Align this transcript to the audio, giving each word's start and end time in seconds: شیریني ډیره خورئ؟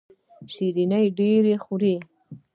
شیریني 0.53 1.03
ډیره 1.17 1.55
خورئ؟ 1.63 1.95